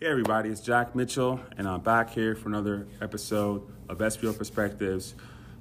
[0.00, 5.14] Hey everybody, it's Jack Mitchell, and I'm back here for another episode of SBO Perspectives.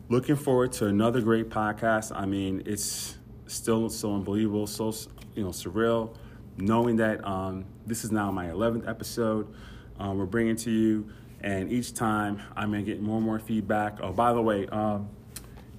[0.10, 2.12] Looking forward to another great podcast.
[2.14, 3.16] I mean, it's
[3.46, 4.92] still so unbelievable, so
[5.36, 6.16] you know surreal,
[6.58, 9.54] knowing that um, this is now my 11th episode.
[10.00, 11.08] Um, we're bringing to you,
[11.42, 14.00] and each time I'm gonna get more and more feedback.
[14.02, 15.10] Oh, by the way, um,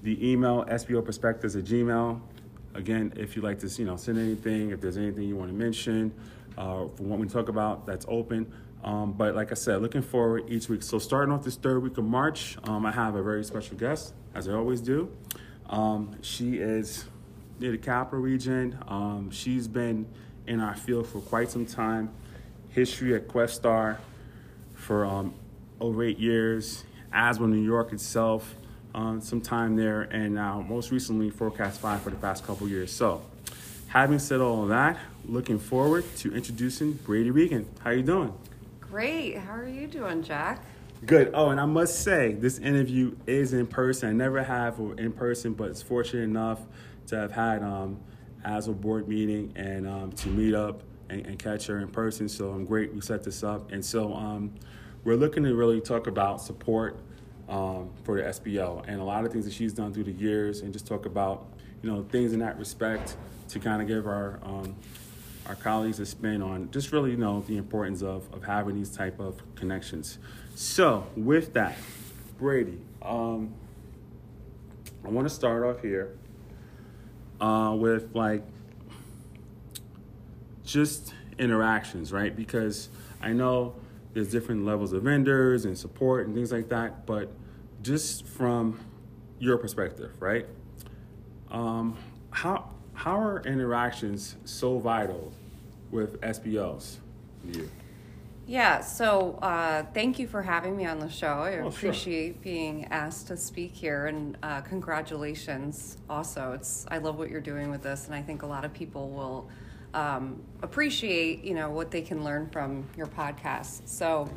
[0.04, 2.20] the email SBO Perspectives at Gmail.
[2.74, 5.56] Again, if you'd like to, you know, send anything, if there's anything you want to
[5.56, 6.12] mention,
[6.56, 8.52] uh, for what we talk about, that's open.
[8.82, 10.82] Um, but like I said, looking forward each week.
[10.82, 14.12] So starting off this third week of March, um, I have a very special guest,
[14.34, 15.10] as I always do.
[15.70, 17.06] Um, she is
[17.58, 18.78] near the capital region.
[18.86, 20.06] Um, she's been
[20.46, 22.10] in our field for quite some time.
[22.68, 23.98] History at Questar
[24.74, 25.34] for um,
[25.80, 26.84] over eight years.
[27.14, 28.56] ASBO New York itself,
[28.94, 32.90] um, some time there, and now most recently Forecast 5 for the past couple years.
[32.90, 33.22] So
[33.94, 37.64] having said all of that, looking forward to introducing Brady Regan.
[37.78, 38.34] How are you doing?
[38.80, 39.38] Great.
[39.38, 40.64] How are you doing, Jack?
[41.06, 41.30] Good.
[41.32, 44.08] Oh, and I must say, this interview is in person.
[44.08, 46.60] I never have in person, but it's fortunate enough
[47.06, 48.00] to have had um,
[48.44, 52.28] as a board meeting and um, to meet up and, and, catch her in person.
[52.28, 53.70] So I'm great we set this up.
[53.70, 54.54] And so um,
[55.04, 56.98] we're looking to really talk about support
[57.48, 60.60] um, for the SBO and a lot of things that she's done through the years
[60.60, 61.46] and just talk about,
[61.82, 63.16] you know, things in that respect
[63.48, 64.74] to kind of give our um,
[65.46, 68.90] our colleagues a spin on just really you know the importance of, of having these
[68.90, 70.18] type of connections.
[70.54, 71.76] So with that,
[72.38, 73.52] Brady, um,
[75.04, 76.16] I want to start off here
[77.40, 78.42] uh, with like
[80.64, 82.34] just interactions, right?
[82.34, 82.88] Because
[83.20, 83.74] I know
[84.14, 87.30] there's different levels of vendors and support and things like that, but
[87.82, 88.78] just from
[89.40, 90.46] your perspective, right?
[91.50, 91.96] Um,
[92.30, 95.32] how how are interactions so vital
[95.90, 96.96] with SBOs
[97.44, 97.68] you?
[98.46, 101.26] Yeah, so uh, thank you for having me on the show.
[101.26, 101.90] I Oh, sure.
[101.90, 105.96] appreciate being asked to speak here, and uh, congratulations.
[106.08, 108.72] Also, it's I love what you're doing with this, and I think a lot of
[108.72, 109.48] people will
[109.94, 113.88] um, appreciate you know what they can learn from your podcast.
[113.88, 114.28] So,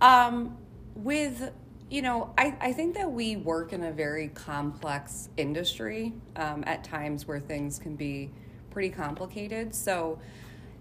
[0.00, 0.56] um,
[0.94, 1.52] with
[1.90, 6.82] you know, I, I think that we work in a very complex industry um, at
[6.82, 8.30] times where things can be
[8.70, 9.74] pretty complicated.
[9.74, 10.18] So,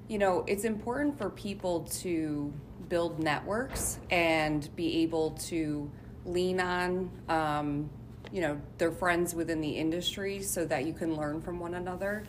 [0.08, 2.54] you know, it's important for people to
[2.90, 5.92] build networks and be able to
[6.26, 7.90] lean on, um,
[8.32, 12.24] you know, their friends within the industry so that you can learn from one another.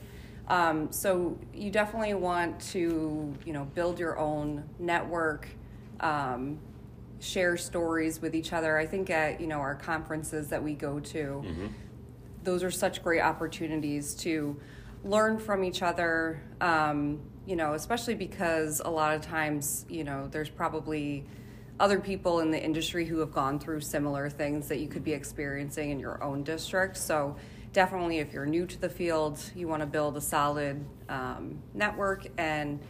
[0.49, 5.49] Um, so you definitely want to, you know, build your own network,
[6.01, 6.59] um,
[7.21, 8.77] share stories with each other.
[8.77, 11.43] I think at, you know, our conferences that we go to,
[12.45, 14.61] those are such great opportunities to
[15.05, 20.29] learn from each other um, you know especially because a lot of times you know
[20.29, 21.25] there's probably
[21.79, 25.13] other people in the industry who have gone through similar things that you could be
[25.13, 27.37] experiencing in your own district so
[27.79, 32.27] definitely if you're new to the field you want to build a solid um, network
[32.39, 32.81] and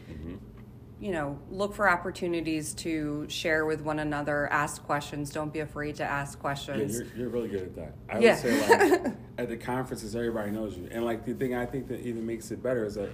[1.00, 5.96] you know look for opportunities to share with one another ask questions don't be afraid
[5.96, 7.94] to ask Yeah, questions you're, you're really good at that.
[8.08, 8.30] I Yeah.
[8.34, 8.60] would say
[8.92, 12.24] like at the conferences, everybody knows you, and like the thing I think that even
[12.24, 13.10] makes it better is that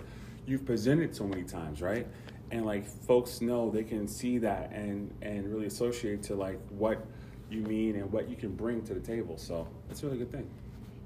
[0.47, 2.07] you've presented so many times, right?
[2.51, 7.07] And like folks know they can see that and and really associate to like what
[7.51, 9.39] you mean and what you can bring to the table.
[9.39, 10.51] So that's a really good thing.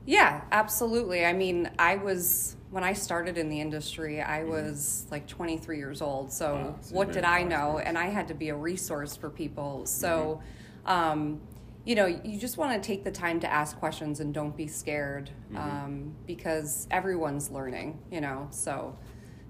[0.06, 1.24] Yeah, absolutely.
[1.24, 4.50] I mean, I was when I started in the industry, I Mm-hmm.
[4.50, 6.32] was like 23 years old.
[6.32, 7.74] So, Wow, so what did I know?
[7.76, 9.86] five And I had to be a resource for people.
[9.86, 10.40] So,
[10.86, 10.90] Mm-hmm.
[10.90, 11.40] um,
[11.84, 14.66] you know, you just want to take the time to ask questions and don't be
[14.66, 15.58] scared Mm-hmm.
[15.58, 18.48] um, because everyone's learning, you know.
[18.50, 18.96] So,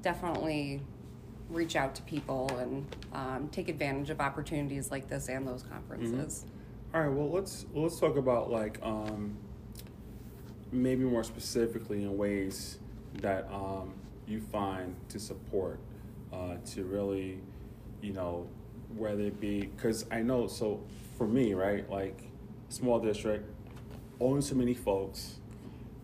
[0.03, 0.83] definitely
[1.49, 6.45] reach out to people and um, take advantage of opportunities like this and those conferences.
[6.93, 9.37] All right, well let's let's talk about like um,
[10.75, 12.79] maybe more specifically in ways
[13.21, 13.95] that um,
[14.27, 15.79] you find to support
[16.33, 17.39] uh, to really,
[18.03, 18.47] you know,
[18.97, 20.81] whether it be because I know so
[21.17, 22.31] for me right like
[22.69, 23.49] small district,
[24.21, 25.37] only so many folks.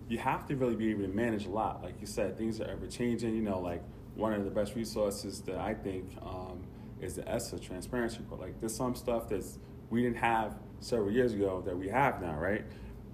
[0.08, 1.84] You have to really be able to manage a lot.
[1.84, 3.34] Like you said, things are ever changing.
[3.34, 3.82] You know, like
[4.16, 6.62] one of the best resources that I think um,
[7.00, 8.40] is the ESSA transparency report.
[8.40, 9.58] Like there's some stuff that's
[9.88, 12.64] we didn't have several years ago that we have now, right?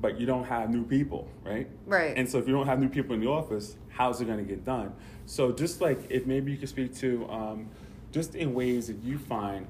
[0.01, 1.69] But you don't have new people, right?
[1.87, 2.17] Right.
[2.17, 4.45] And so if you don't have new people in the office, how's it going to
[4.45, 4.93] get done?
[5.25, 7.71] So just like if maybe you could speak to um,
[8.13, 9.67] just in ways that you find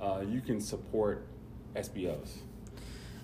[0.00, 1.26] uh, you can support
[1.74, 2.38] SBOs.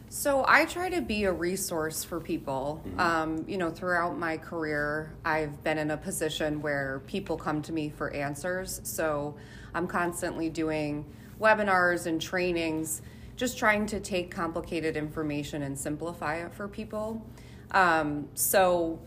[0.09, 2.83] So I try to be a resource for people.
[2.85, 3.01] Mm-hmm.
[3.01, 7.73] Um, you know, throughout my career, I've been in a position where people come to
[7.73, 8.81] me for answers.
[8.83, 9.37] So
[9.73, 11.05] I'm constantly doing
[11.41, 13.03] webinars and trainings,
[13.41, 17.27] just trying to take complicated information and simplify it for people.
[17.71, 19.01] Um, so,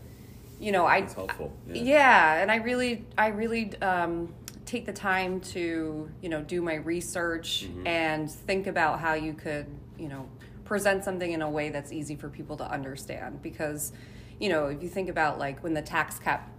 [0.58, 1.52] you know, I It's helpful.
[1.72, 2.42] yeah.
[2.42, 4.34] and I really, I really um,
[4.66, 7.86] take the time to, you know, do my research Mm-hmm.
[7.86, 9.66] and think about how you could,
[9.96, 10.26] you know,
[10.64, 13.40] present something in a way that's easy for people to understand.
[13.40, 13.92] Because,
[14.40, 16.50] you know, if you think about like when the tax cap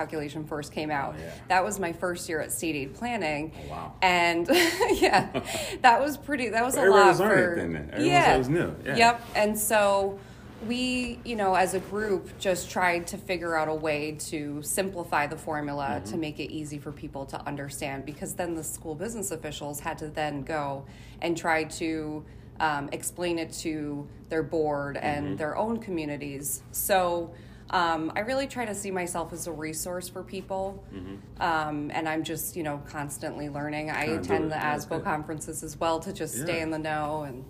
[0.00, 1.32] calculation first came out, Oh, yeah.
[1.48, 3.52] that was my first year at state aid planning.
[3.66, 3.92] Oh, wow.
[4.02, 4.46] And
[5.06, 5.42] yeah,
[5.82, 6.50] that was pretty.
[6.50, 7.56] That was But a lot was learning for.
[7.56, 7.90] then, then.
[7.92, 8.36] Everyone yeah.
[8.36, 8.96] was new, yeah.
[8.96, 9.20] Yep.
[9.34, 10.18] And so
[10.66, 15.26] we, you know, as a group, just tried to figure out a way to simplify
[15.26, 16.10] the formula Mm-hmm.
[16.12, 18.04] to make it easy for people to understand.
[18.04, 20.84] Because then the school business officials had to then go
[21.22, 22.24] and try to
[22.60, 25.36] um, explain it to their board and Mm-hmm.
[25.36, 26.62] their own communities.
[26.72, 27.32] So.
[27.70, 30.84] Um, I really try to see myself as a resource for people,
[31.40, 33.90] um, and I'm just you know constantly learning.
[33.90, 35.04] I attend the Yeah, ASBO good.
[35.04, 37.44] conferences as well to just stay in the know and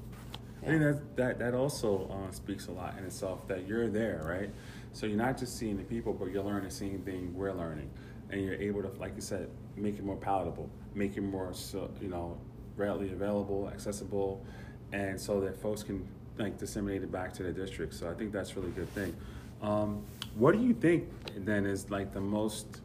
[0.63, 4.23] I think that that that also uh, speaks a lot in itself that you're there,
[4.27, 4.51] right?
[4.93, 7.91] So you're not just seeing the people, but you're learning the same thing we're learning,
[8.31, 11.91] and you're able to, like you said, make it more palatable, make it more so
[12.01, 12.39] you know
[12.77, 14.45] readily available, accessible,
[14.93, 16.09] and so that folks can
[16.39, 17.93] like disseminate it back to their district.
[17.95, 19.15] So I think that's a really good thing.
[19.63, 20.03] Um,
[20.35, 21.09] what do you think
[21.45, 22.81] then is like the most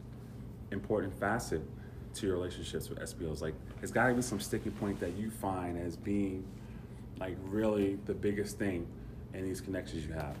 [0.70, 1.62] important facet
[2.14, 3.40] to your relationships with SBOs?
[3.42, 6.44] Like, it's got to be some sticky point that you find as being
[7.18, 8.86] like really the biggest thing
[9.34, 10.36] in these connections you have.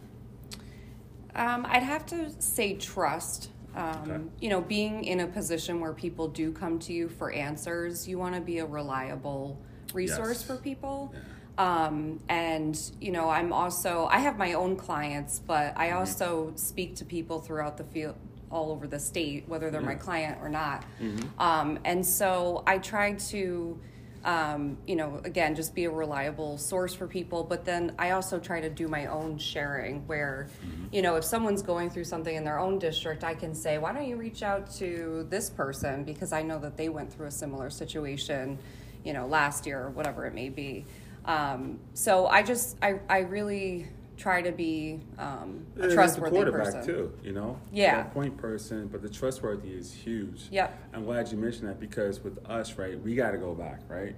[1.34, 3.50] Um, I'd have to say trust.
[3.74, 4.20] Um, Okay.
[4.40, 8.18] You know, being in a position where people do come to you for answers, you
[8.18, 9.58] want to be a reliable
[9.94, 10.42] resource Yes.
[10.42, 11.10] for people.
[11.14, 11.20] Yeah.
[11.58, 15.80] Um, and, you know, I'm also, I have my own clients, but Mm-hmm.
[15.80, 18.16] I also speak to people throughout the field,
[18.50, 20.84] all over the state, whether they're my client or not.
[21.00, 21.40] Mm-hmm.
[21.40, 23.78] Um, and so I try to,
[24.24, 27.44] um, you know, again, just be a reliable source for people.
[27.44, 30.86] But then I also try to do my own sharing where, Mm-hmm.
[30.94, 33.92] you know, if someone's going through something in their own district, I can say, why
[33.92, 37.30] don't you reach out to this person because I know that they went through a
[37.30, 38.58] similar situation,
[39.04, 40.84] you know, last year or whatever it may be.
[41.24, 43.86] Um, so I just, I, I really
[44.16, 46.86] try to be um, a Yeah, trustworthy quarterback person.
[46.86, 47.58] too, you know.
[47.72, 48.02] Yeah.
[48.04, 50.42] Point person, but the trustworthy is huge.
[50.50, 50.78] Yep.
[50.94, 54.14] I'm glad you mentioned that because with us, right, we got to go back, right,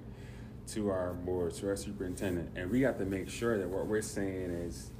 [0.68, 4.00] to our board, to our superintendent, and we got to make sure that what we're
[4.02, 4.90] saying is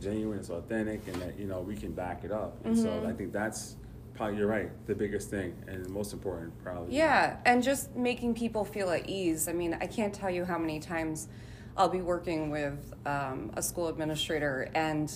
[0.00, 2.56] genuine, it's authentic, and that you know we can back it up.
[2.64, 2.82] And Mm-hmm.
[3.02, 3.76] so I think that's
[4.14, 6.94] probably you're right, the biggest thing and the most important, probably.
[6.94, 9.48] Yeah, and just making people feel at ease.
[9.48, 11.28] I mean, I can't tell you how many times
[11.76, 15.10] I'll be working with um, a school administrator and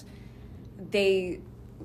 [0.90, 1.40] they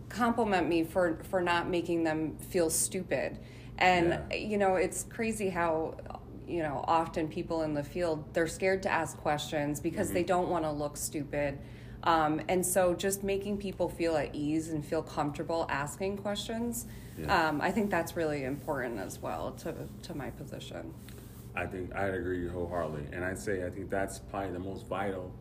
[0.09, 3.37] compliment me for for not making them feel stupid.
[3.77, 4.35] And Yeah.
[4.37, 5.95] you know, it's crazy how
[6.47, 10.13] you know often people in the field they're scared to ask questions because Mm-hmm.
[10.15, 11.57] they don't want to look stupid.
[12.03, 17.49] Um, and so, just making people feel at ease and feel comfortable asking questions, Yeah.
[17.49, 20.93] um, I think that's really important as well to to my position.
[21.55, 25.31] I think I'd agree wholeheartedly, and I'd say I think that's probably the most vital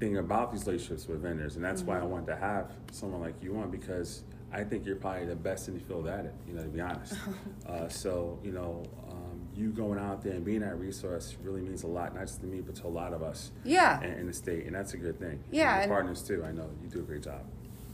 [0.00, 3.34] thing about these relationships with vendors, and that's why I wanted to have someone like
[3.42, 4.22] you on because
[4.52, 6.34] I think you're probably the best in the field at it.
[6.46, 7.14] You know, to be honest.
[7.68, 11.84] uh, so you know, um, you going out there and being that resource really means
[11.84, 14.00] a lot, not just to me, but to a lot of us Yeah.
[14.02, 15.42] in, in the state, and that's a good thing.
[15.50, 16.44] Yeah, and and- partners too.
[16.46, 17.40] I know you do a great job.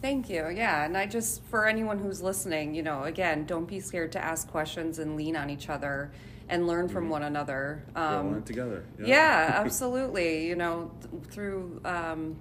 [0.02, 0.48] Thank you.
[0.48, 4.24] Yeah, and I just for anyone who's listening, you know, again, don't be scared to
[4.24, 6.10] ask questions and lean on each other
[6.50, 7.86] and learn from one another.
[7.94, 8.84] Um, together.
[9.02, 10.46] yeah, absolutely.
[10.46, 12.36] You know, th- through um,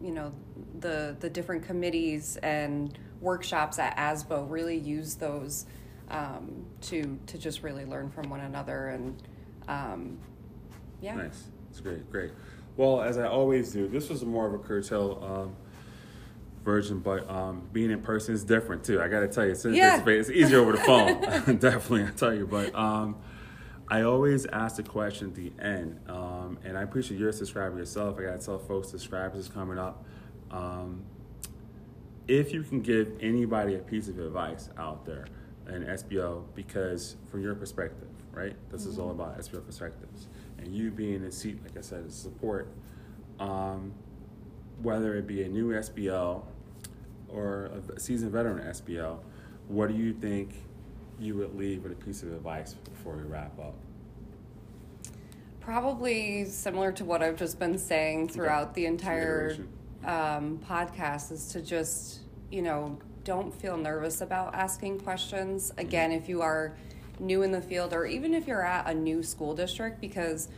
[0.00, 0.32] you know
[0.78, 5.66] the the different committees and workshops at ASBO, really use those
[6.08, 9.22] um, to to just really learn from one another and
[9.68, 10.18] um,
[11.00, 11.16] yeah.
[11.16, 11.48] Nice.
[11.70, 12.30] It's great, great.
[12.76, 15.56] Well, as I always do, this was more of a curtail um,
[16.64, 19.00] version, but um, being in person is different too.
[19.00, 20.02] I got to tell you, it's, Yeah.
[20.06, 21.20] it's, easier over the phone.
[21.58, 22.46] Definitely, I tell you.
[22.46, 23.16] But um,
[23.88, 27.78] I always ask the question at the end, um, and I appreciate you're a subscriber
[27.78, 28.18] yourself.
[28.18, 30.04] I got to tell folks, subscribers is coming up.
[30.50, 31.02] Um,
[32.26, 35.26] if you can give anybody a piece of advice out there
[35.68, 40.28] in SBO, because from your perspective, right, this is all about SBO perspectives,
[40.58, 42.68] and you being in a seat, like I said, as support,
[43.38, 43.92] um,
[44.84, 46.42] whether it be a new SBL
[47.28, 49.18] or a seasoned veteran SBL,
[49.68, 50.54] what do you think
[51.18, 53.74] you would leave with a piece of advice before we wrap up?
[55.60, 59.56] Probably similar to what I've just been saying throughout the entire
[60.04, 65.72] um, podcast is to just, you know, don't feel nervous about asking questions.
[65.78, 66.76] Again, if you are
[67.18, 70.48] new in the field or even if you're at a new school district, because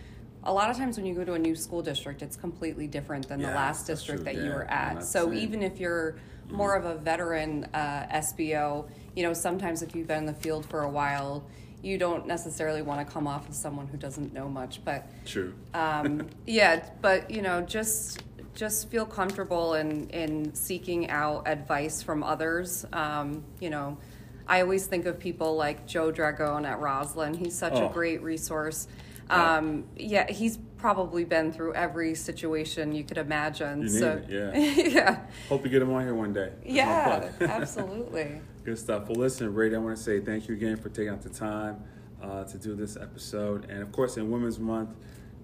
[0.46, 3.28] a lot of times when you go to a new school district, it's completely different
[3.28, 4.24] than the last district true.
[4.32, 5.04] that you Yeah, were at.
[5.04, 6.16] So saying- even if you're
[6.50, 8.86] more of a veteran uh, SBO,
[9.16, 11.44] you know, sometimes if you've been in the field for a while,
[11.82, 14.84] you don't necessarily want to come off as someone who doesn't know much.
[14.84, 15.52] But True.
[15.74, 18.22] um, yeah, but you know, just
[18.54, 22.86] just feel comfortable in in seeking out advice from others.
[22.92, 23.98] Um, you know,
[24.46, 27.34] I always think of people like Joe Dragone at Roslyn.
[27.34, 27.88] He's such Oh.
[27.88, 28.86] a great resource.
[29.28, 29.56] Yeah.
[29.56, 33.82] Um, yeah, he's probably been through every situation you could imagine.
[33.82, 36.52] You so it, yeah, Hope you get him on here one day.
[36.62, 38.40] That's yeah, absolutely.
[38.64, 39.08] Good stuff.
[39.08, 41.82] Well, listen, Brady, I want to say thank you again for taking out the time
[42.22, 43.68] uh, to do this episode.
[43.70, 44.90] And of course, in Women's Month,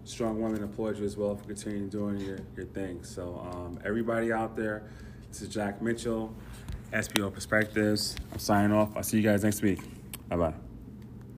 [0.05, 3.05] Strong Women applaud you as well for continuing doing your, your thing.
[3.05, 4.85] So, um, everybody out there,
[5.29, 6.35] this is Jack Mitchell,
[6.93, 8.17] SBO Perspectives.
[8.33, 8.97] I'm signing off.
[8.97, 9.81] I'll see you guys next week.
[10.29, 10.72] Bye bye.